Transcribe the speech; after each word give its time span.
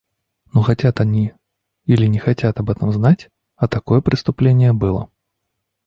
Но 0.51 0.63
хотят 0.63 0.99
они 0.99 1.33
или 1.85 2.07
не 2.07 2.17
хотят 2.17 2.57
об 2.59 2.71
этом 2.71 2.91
знать, 2.91 3.29
а 3.55 3.67
такое 3.67 4.01
преступление 4.01 4.73
было. 4.73 5.11